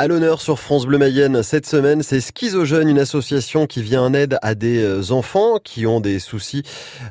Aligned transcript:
À 0.00 0.06
l'honneur 0.06 0.40
sur 0.40 0.60
France 0.60 0.86
Bleu 0.86 0.96
Mayenne 0.96 1.42
cette 1.42 1.66
semaine, 1.66 2.04
c'est 2.04 2.20
Schizojeune, 2.20 2.88
une 2.88 3.00
association 3.00 3.66
qui 3.66 3.82
vient 3.82 4.00
en 4.00 4.14
aide 4.14 4.38
à 4.42 4.54
des 4.54 4.80
euh, 4.80 5.10
enfants 5.10 5.58
qui 5.58 5.88
ont 5.88 5.98
des 5.98 6.20
soucis 6.20 6.62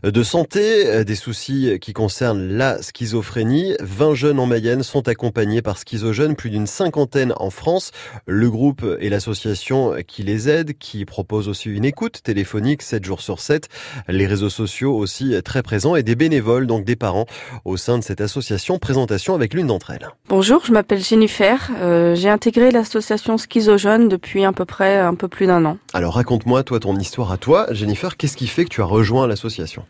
de 0.03 0.23
santé, 0.23 0.87
euh, 0.87 1.03
des 1.03 1.15
soucis 1.15 1.79
qui 1.81 1.91
concernent 1.91 2.47
la 2.47 2.81
schizophrénie. 2.81 3.75
20 3.81 4.15
jeunes 4.15 4.39
en 4.39 4.45
Mayenne 4.45 4.83
sont 4.83 5.09
accompagnés 5.09 5.61
par 5.61 5.77
Schizojeune, 5.77 6.37
plus 6.37 6.49
d'une 6.49 6.65
cinquantaine 6.65 7.33
en 7.35 7.49
France. 7.49 7.91
Le 8.25 8.49
groupe 8.49 8.85
et 9.01 9.09
l'association 9.09 9.95
qui 10.07 10.23
les 10.23 10.47
aide, 10.47 10.77
qui 10.77 11.03
propose 11.03 11.49
aussi 11.49 11.69
une 11.69 11.83
écoute 11.83 12.21
téléphonique 12.23 12.83
7 12.83 13.03
jours 13.03 13.19
sur 13.19 13.41
7. 13.41 13.67
Les 14.07 14.27
réseaux 14.27 14.49
sociaux 14.49 14.95
aussi 14.95 15.35
très 15.43 15.61
présents 15.61 15.97
et 15.97 16.03
des 16.03 16.15
bénévoles, 16.15 16.67
donc 16.67 16.85
des 16.85 16.95
parents 16.95 17.25
au 17.65 17.75
sein 17.75 17.97
de 17.97 18.03
cette 18.05 18.21
association. 18.21 18.79
Présentation 18.79 19.35
avec 19.35 19.53
l'une 19.53 19.67
d'entre 19.67 19.91
elles. 19.91 20.07
Bonjour, 20.29 20.63
je 20.65 20.71
m'appelle 20.71 21.03
Jennifer. 21.03 21.69
Euh, 21.81 22.15
J'ai 22.15 22.29
intégré 22.29 22.71
l'association 22.77 23.37
Schizojeune 23.37 24.07
depuis 24.07 24.45
à 24.45 24.53
peu 24.53 24.65
près 24.65 24.99
un 24.99 25.15
peu 25.15 25.27
plus 25.27 25.47
d'un 25.47 25.65
an. 25.65 25.77
Alors 25.93 26.13
raconte-moi 26.13 26.63
toi 26.63 26.79
ton 26.79 26.95
histoire 26.95 27.31
à 27.31 27.37
toi, 27.37 27.67
Jennifer. 27.71 28.17
Qu'est-ce 28.17 28.37
qui 28.37 28.47
fait 28.47 28.65
que 28.65 28.69
tu 28.69 28.81
as 28.81 28.85
rejoint 28.85 29.27
l'association? 29.27 29.83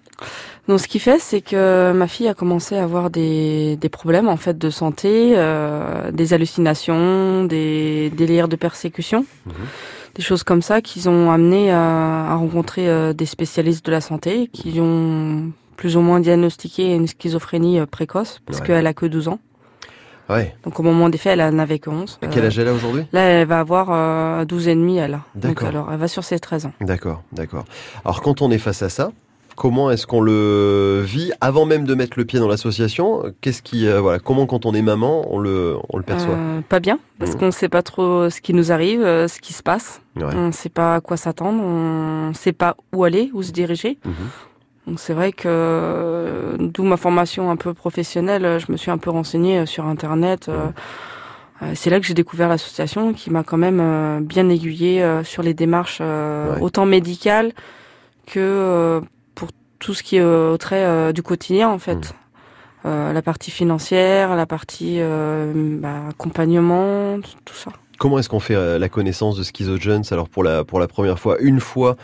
Donc 0.67 0.79
ce 0.79 0.87
qui 0.87 0.99
fait, 0.99 1.19
c'est 1.19 1.41
que 1.41 1.91
ma 1.93 2.07
fille 2.07 2.27
a 2.27 2.33
commencé 2.33 2.75
à 2.75 2.83
avoir 2.83 3.09
des, 3.09 3.77
des 3.77 3.89
problèmes 3.89 4.27
en 4.27 4.37
fait 4.37 4.57
de 4.57 4.69
santé, 4.69 5.33
euh, 5.35 6.11
des 6.11 6.33
hallucinations, 6.33 7.43
des 7.45 8.09
délires 8.09 8.47
de 8.47 8.55
persécution. 8.55 9.25
Mmh. 9.45 9.51
Des 10.15 10.23
choses 10.23 10.43
comme 10.43 10.61
ça 10.61 10.81
qui 10.81 11.07
ont 11.07 11.31
amené 11.31 11.71
à, 11.71 12.31
à 12.31 12.35
rencontrer 12.35 12.89
euh, 12.89 13.13
des 13.13 13.27
spécialistes 13.27 13.85
de 13.85 13.91
la 13.91 14.01
santé 14.01 14.49
qui 14.51 14.79
ont 14.79 15.51
plus 15.75 15.95
ou 15.95 16.01
moins 16.01 16.19
diagnostiqué 16.19 16.95
une 16.95 17.07
schizophrénie 17.07 17.79
euh, 17.79 17.85
précoce 17.85 18.41
parce 18.45 18.59
ouais. 18.59 18.65
qu'elle 18.65 18.87
a 18.87 18.93
que 18.93 19.05
12 19.05 19.27
ans. 19.27 19.39
Ouais. 20.29 20.55
Donc 20.63 20.79
au 20.79 20.83
moment 20.83 21.09
des 21.09 21.17
faits, 21.17 21.39
elle 21.39 21.55
n'avait 21.55 21.79
que 21.79 21.89
11. 21.89 22.19
À 22.21 22.27
quel 22.27 22.45
âge 22.45 22.59
elle 22.59 22.67
a 22.67 22.73
aujourd'hui? 22.73 23.03
Là, 23.13 23.21
elle 23.21 23.47
va 23.47 23.59
avoir 23.59 23.87
euh, 23.91 24.45
12 24.45 24.67
et 24.67 24.75
demi, 24.75 24.97
elle. 24.97 25.19
Donc 25.35 25.63
alors, 25.63 25.89
elle 25.91 25.99
va 25.99 26.07
sur 26.07 26.23
ses 26.23 26.39
13 26.39 26.65
ans. 26.65 26.73
D'accord, 26.81 27.23
d'accord. 27.31 27.65
Alors 28.03 28.21
quand 28.21 28.41
on 28.41 28.51
est 28.51 28.57
face 28.57 28.81
à 28.81 28.89
ça, 28.89 29.11
comment 29.57 29.89
est-ce 29.91 30.07
qu'on 30.07 30.21
le 30.21 31.01
vit 31.03 31.33
avant 31.41 31.65
même 31.65 31.85
de 31.85 31.95
mettre 31.95 32.17
le 32.17 32.23
pied 32.23 32.39
dans 32.39 32.47
l'association? 32.47 33.23
Qu'est-ce 33.41 33.61
qui, 33.61 33.87
euh, 33.87 33.99
voilà, 33.99 34.19
comment 34.19 34.45
quand 34.45 34.65
on 34.65 34.73
est 34.73 34.81
maman, 34.81 35.25
on 35.33 35.39
le, 35.39 35.75
on 35.89 35.97
le 35.97 36.03
perçoit? 36.03 36.35
Euh, 36.35 36.61
Pas 36.61 36.79
bien, 36.79 36.99
parce 37.19 37.33
mmh. 37.33 37.37
qu'on 37.39 37.45
ne 37.47 37.51
sait 37.51 37.67
pas 37.67 37.81
trop 37.81 38.29
ce 38.29 38.39
qui 38.39 38.53
nous 38.53 38.71
arrive, 38.71 39.01
euh, 39.01 39.27
ce 39.27 39.41
qui 39.41 39.51
se 39.51 39.63
passe. 39.63 40.01
Ouais. 40.15 40.23
On 40.33 40.47
ne 40.47 40.51
sait 40.51 40.69
pas 40.69 40.95
à 40.95 41.01
quoi 41.01 41.17
s'attendre, 41.17 41.61
on 41.61 42.29
ne 42.29 42.33
sait 42.33 42.53
pas 42.53 42.77
où 42.93 43.03
aller, 43.03 43.31
où 43.33 43.43
se 43.43 43.51
diriger. 43.51 43.97
Mmh. 44.05 44.11
Donc 44.87 44.99
c'est 44.99 45.13
vrai 45.13 45.33
que 45.33 46.55
d'où 46.59 46.83
ma 46.83 46.97
formation 46.97 47.51
un 47.51 47.57
peu 47.57 47.73
professionnelle, 47.73 48.57
je 48.59 48.71
me 48.71 48.77
suis 48.77 48.89
un 48.89 48.97
peu 48.97 49.09
renseignée 49.09 49.65
sur 49.65 49.85
internet. 49.85 50.49
Euh, 51.61 51.71
c'est 51.75 51.89
là 51.89 51.99
que 51.99 52.05
j'ai 52.05 52.13
découvert 52.13 52.49
l'association 52.49 53.13
qui 53.13 53.31
m'a 53.31 53.43
quand 53.43 53.57
même 53.57 53.79
euh, 53.81 54.19
bien 54.21 54.47
aiguillée 54.49 55.01
euh, 55.01 55.23
sur 55.23 55.41
les 55.41 55.53
démarches 55.53 56.01
ouais. 56.01 56.61
autant 56.61 56.85
médicales 56.85 57.51
que 58.27 59.01
pour 59.33 59.49
tout 59.79 59.93
ce 59.93 60.03
qui 60.03 60.17
est 60.17 60.23
au 60.23 60.57
trait 60.57 61.13
du 61.13 61.23
quotidien 61.23 61.69
en 61.69 61.79
fait. 61.79 62.13
Mmh. 62.83 63.13
la 63.13 63.21
partie 63.21 63.51
financière, 63.51 64.35
la 64.35 64.45
partie 64.45 64.99
bah, 64.99 66.09
accompagnement, 66.09 67.19
tout 67.45 67.53
ça. 67.53 67.71
Comment 67.97 68.19
est-ce 68.19 68.27
qu'on 68.27 68.41
fait 68.41 68.77
la 68.77 68.89
connaissance 68.89 69.37
de 69.37 69.43
Schizojones 69.43 70.03
alors 70.11 70.27
pour 70.27 70.43
la 70.43 70.65
pour 70.65 70.81
la 70.81 70.89
première 70.89 71.19
fois, 71.19 71.37
une 71.39 71.61
fois 71.61 71.95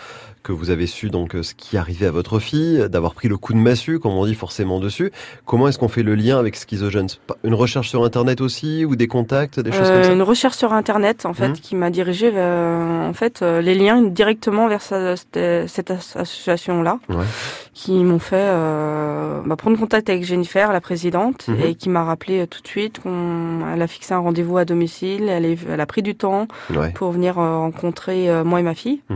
que 0.43 0.51
vous 0.51 0.69
avez 0.69 0.87
su 0.87 1.09
donc 1.09 1.35
ce 1.41 1.53
qui 1.55 1.77
arrivait 1.77 2.05
à 2.05 2.11
votre 2.11 2.39
fille, 2.39 2.87
d'avoir 2.89 3.13
pris 3.13 3.29
le 3.29 3.37
coup 3.37 3.53
de 3.53 3.57
massue, 3.57 3.99
comme 3.99 4.11
on 4.11 4.25
dit 4.25 4.35
forcément 4.35 4.79
dessus. 4.79 5.11
Comment 5.45 5.69
est-ce 5.69 5.79
qu'on 5.79 5.87
fait 5.87 6.03
le 6.03 6.15
lien 6.15 6.37
avec 6.37 6.55
Schizogenes 6.55 7.07
Une 7.43 7.53
recherche 7.53 7.89
sur 7.89 8.03
Internet 8.03 8.41
aussi 8.41 8.85
ou 8.85 8.95
des 8.95 9.07
contacts, 9.07 9.59
des 9.59 9.71
choses 9.71 9.87
euh, 9.89 9.93
comme 9.93 10.03
ça? 10.03 10.11
Une 10.11 10.21
recherche 10.21 10.57
sur 10.57 10.73
Internet 10.73 11.25
en 11.25 11.33
fait 11.33 11.49
mmh. 11.49 11.53
qui 11.53 11.75
m'a 11.75 11.89
dirigé 11.89 12.29
vers 12.29 13.07
en 13.09 13.13
fait 13.13 13.41
euh, 13.41 13.61
les 13.61 13.73
liens 13.73 14.01
directement 14.01 14.67
vers 14.67 14.81
sa, 14.81 15.15
cette 15.15 15.91
association 15.91 16.83
là, 16.83 16.99
ouais. 17.09 17.25
qui 17.73 18.03
m'ont 18.03 18.19
fait 18.19 18.35
euh, 18.37 19.41
bah, 19.45 19.55
prendre 19.55 19.77
contact 19.77 20.09
avec 20.09 20.25
Jennifer, 20.25 20.73
la 20.73 20.81
présidente, 20.81 21.47
mmh. 21.47 21.53
et 21.63 21.75
qui 21.75 21.89
m'a 21.89 22.03
rappelé 22.03 22.45
tout 22.47 22.61
de 22.61 22.67
suite 22.67 22.99
qu'on 22.99 23.61
a 23.79 23.87
fixé 23.87 24.13
un 24.13 24.19
rendez-vous 24.19 24.57
à 24.57 24.65
domicile. 24.65 25.29
Elle, 25.29 25.45
est, 25.45 25.57
elle 25.69 25.79
a 25.79 25.85
pris 25.85 26.01
du 26.01 26.15
temps 26.15 26.47
ouais. 26.75 26.91
pour 26.91 27.11
venir 27.11 27.35
rencontrer 27.35 28.43
moi 28.43 28.59
et 28.59 28.63
ma 28.63 28.75
fille. 28.75 29.01
Mmh 29.09 29.15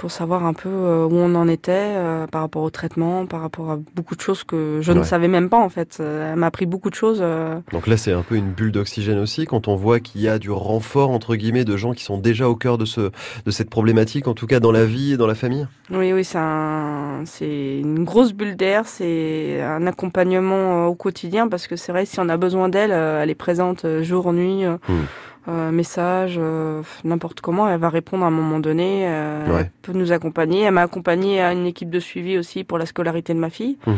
pour 0.00 0.10
savoir 0.10 0.46
un 0.46 0.54
peu 0.54 0.70
euh, 0.70 1.04
où 1.04 1.14
on 1.14 1.34
en 1.34 1.46
était 1.46 1.72
euh, 1.74 2.26
par 2.26 2.40
rapport 2.40 2.62
au 2.62 2.70
traitement, 2.70 3.26
par 3.26 3.42
rapport 3.42 3.70
à 3.70 3.78
beaucoup 3.94 4.16
de 4.16 4.22
choses 4.22 4.44
que 4.44 4.78
je 4.80 4.92
ouais. 4.92 4.98
ne 4.98 5.04
savais 5.04 5.28
même 5.28 5.50
pas 5.50 5.58
en 5.58 5.68
fait. 5.68 5.98
Euh, 6.00 6.32
elle 6.32 6.38
m'a 6.38 6.46
appris 6.46 6.64
beaucoup 6.64 6.88
de 6.88 6.94
choses. 6.94 7.22
Donc 7.70 7.86
là, 7.86 7.98
c'est 7.98 8.12
un 8.12 8.22
peu 8.22 8.36
une 8.36 8.50
bulle 8.50 8.72
d'oxygène 8.72 9.18
aussi 9.18 9.44
quand 9.44 9.68
on 9.68 9.76
voit 9.76 10.00
qu'il 10.00 10.22
y 10.22 10.28
a 10.28 10.38
du 10.38 10.50
renfort 10.50 11.10
entre 11.10 11.36
guillemets 11.36 11.66
de 11.66 11.76
gens 11.76 11.92
qui 11.92 12.02
sont 12.02 12.16
déjà 12.16 12.48
au 12.48 12.56
cœur 12.56 12.78
de 12.78 12.86
ce 12.86 13.10
de 13.44 13.50
cette 13.50 13.68
problématique, 13.68 14.26
en 14.26 14.32
tout 14.32 14.46
cas 14.46 14.58
dans 14.58 14.72
la 14.72 14.86
vie 14.86 15.12
et 15.12 15.16
dans 15.18 15.26
la 15.26 15.34
famille? 15.34 15.68
Oui, 15.90 16.14
oui, 16.14 16.24
c'est 16.24 16.38
un, 16.38 17.24
c'est 17.26 17.80
une 17.80 18.04
grosse 18.04 18.32
bulle 18.32 18.56
d'air, 18.56 18.86
c'est 18.86 19.60
un 19.60 19.86
accompagnement 19.86 20.86
au 20.86 20.94
quotidien 20.94 21.46
parce 21.46 21.66
que 21.66 21.76
c'est 21.76 21.92
vrai 21.92 22.06
si 22.06 22.18
on 22.20 22.30
a 22.30 22.38
besoin 22.38 22.70
d'elle, 22.70 22.92
elle 22.92 23.28
est 23.28 23.34
présente 23.34 23.84
jour 24.00 24.32
nuit. 24.32 24.64
Mmh 24.64 24.94
euh, 25.48 25.70
message, 25.70 26.36
euh, 26.38 26.82
n'importe 27.02 27.40
comment, 27.40 27.68
elle 27.68 27.80
va 27.80 27.88
répondre 27.88 28.24
à 28.24 28.28
un 28.28 28.32
moment 28.32 28.60
donné. 28.60 29.06
Euh, 29.06 29.46
ouais. 29.46 29.60
Elle 29.62 29.70
peut 29.82 29.92
nous 29.92 30.12
accompagner. 30.12 30.62
Elle 30.62 30.74
m'a 30.74 30.82
accompagné 30.82 31.40
à 31.40 31.52
une 31.52 31.66
équipe 31.66 31.90
de 31.90 32.00
suivi 32.00 32.36
aussi 32.36 32.62
pour 32.62 32.76
la 32.76 32.86
scolarité 32.86 33.32
de 33.32 33.38
ma 33.38 33.48
fille. 33.48 33.78
Mmh. 33.86 33.92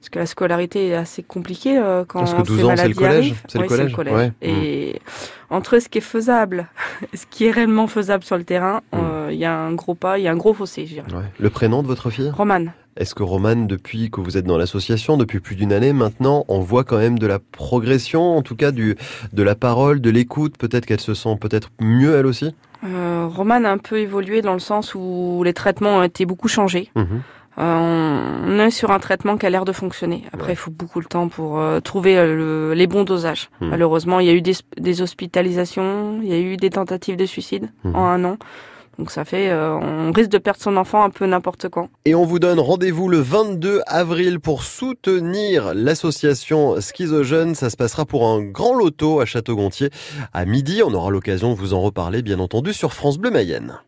Parce 0.00 0.10
que 0.10 0.18
la 0.18 0.26
scolarité 0.26 0.88
est 0.88 0.94
assez 0.94 1.22
compliquée 1.22 1.80
quand 2.08 2.20
Parce 2.20 2.34
que 2.34 2.42
12 2.42 2.64
ans, 2.64 2.76
c'est 2.76 2.88
le 2.88 2.94
collège. 2.94 3.34
C'est 3.48 3.58
oui, 3.58 3.62
le 3.62 3.68
collège. 3.68 3.90
Le 3.90 3.96
collège. 3.96 4.14
Ouais. 4.14 4.32
Et 4.42 4.94
mmh. 4.94 5.54
entre 5.54 5.78
ce 5.78 5.88
qui 5.88 5.98
est 5.98 6.02
faisable, 6.02 6.68
ce 7.14 7.24
qui 7.30 7.46
est 7.46 7.52
réellement 7.52 7.86
faisable 7.86 8.24
sur 8.24 8.36
le 8.36 8.44
terrain, 8.44 8.82
il 9.30 9.36
mmh. 9.36 9.40
y 9.40 9.44
a 9.44 9.56
un 9.56 9.72
gros 9.74 9.94
pas, 9.94 10.18
il 10.18 10.24
y 10.24 10.28
a 10.28 10.32
un 10.32 10.36
gros 10.36 10.54
fossé, 10.54 10.86
je 10.86 10.94
dirais. 10.94 11.12
Ouais. 11.12 11.24
Le 11.38 11.50
prénom 11.50 11.82
de 11.82 11.86
votre 11.86 12.10
fille? 12.10 12.30
Romane. 12.30 12.72
Est-ce 12.96 13.14
que 13.14 13.22
Romane, 13.22 13.66
depuis 13.66 14.10
que 14.10 14.20
vous 14.20 14.36
êtes 14.36 14.44
dans 14.44 14.58
l'association, 14.58 15.16
depuis 15.16 15.40
plus 15.40 15.56
d'une 15.56 15.72
année 15.72 15.94
maintenant, 15.94 16.44
on 16.48 16.60
voit 16.60 16.84
quand 16.84 16.98
même 16.98 17.18
de 17.18 17.26
la 17.26 17.38
progression, 17.38 18.36
en 18.36 18.42
tout 18.42 18.54
cas 18.54 18.70
du, 18.70 18.96
de 19.32 19.42
la 19.42 19.54
parole, 19.54 20.02
de 20.02 20.10
l'écoute? 20.10 20.58
Peut-être 20.58 20.84
qu'elle 20.84 21.00
se 21.00 21.14
sent 21.14 21.36
peut-être 21.40 21.70
mieux 21.80 22.14
elle 22.14 22.26
aussi? 22.26 22.54
Euh, 22.84 23.28
Romane 23.30 23.64
a 23.64 23.70
un 23.70 23.78
peu 23.78 23.98
évolué 23.98 24.42
dans 24.42 24.52
le 24.52 24.58
sens 24.58 24.94
où 24.94 25.42
les 25.42 25.54
traitements 25.54 25.98
ont 25.98 26.02
été 26.02 26.26
beaucoup 26.26 26.48
changés. 26.48 26.90
Mmh. 26.94 27.02
Euh, 27.58 28.40
on 28.46 28.58
est 28.58 28.70
sur 28.70 28.90
un 28.90 28.98
traitement 28.98 29.38
qui 29.38 29.46
a 29.46 29.50
l'air 29.50 29.64
de 29.64 29.72
fonctionner. 29.72 30.24
Après, 30.32 30.48
ouais. 30.48 30.52
il 30.52 30.56
faut 30.56 30.70
beaucoup 30.70 31.00
de 31.00 31.06
temps 31.06 31.28
pour 31.28 31.60
euh, 31.60 31.80
trouver 31.80 32.16
le, 32.16 32.74
les 32.74 32.86
bons 32.86 33.04
dosages. 33.04 33.48
Mmh. 33.60 33.68
Malheureusement, 33.68 34.20
il 34.20 34.26
y 34.26 34.30
a 34.30 34.34
eu 34.34 34.42
des, 34.42 34.54
des, 34.78 35.00
hospitalisations, 35.00 36.20
il 36.22 36.28
y 36.28 36.32
a 36.32 36.38
eu 36.38 36.56
des 36.56 36.70
tentatives 36.70 37.16
de 37.16 37.26
suicide 37.26 37.70
mmh. 37.84 37.94
en 37.94 38.04
un 38.04 38.24
an. 38.24 38.36
Donc 38.98 39.10
ça 39.10 39.24
fait, 39.24 39.50
euh, 39.50 39.72
on 39.74 40.12
risque 40.12 40.30
de 40.30 40.38
perdre 40.38 40.60
son 40.60 40.76
enfant 40.76 41.02
un 41.02 41.10
peu 41.10 41.26
n'importe 41.26 41.68
quand. 41.68 41.88
Et 42.04 42.14
on 42.14 42.24
vous 42.24 42.38
donne 42.38 42.60
rendez-vous 42.60 43.08
le 43.08 43.18
22 43.18 43.80
avril 43.86 44.38
pour 44.38 44.62
soutenir 44.62 45.72
l'association 45.74 46.80
Schizogène. 46.80 47.54
Ça 47.54 47.70
se 47.70 47.76
passera 47.76 48.04
pour 48.04 48.26
un 48.26 48.42
grand 48.42 48.74
loto 48.74 49.20
à 49.20 49.24
Château-Gontier 49.24 49.90
à 50.32 50.44
midi. 50.44 50.82
On 50.84 50.92
aura 50.92 51.10
l'occasion 51.10 51.52
de 51.52 51.58
vous 51.58 51.74
en 51.74 51.80
reparler, 51.80 52.22
bien 52.22 52.38
entendu, 52.38 52.72
sur 52.72 52.92
France 52.92 53.18
Bleu 53.18 53.30
Mayenne. 53.30 53.78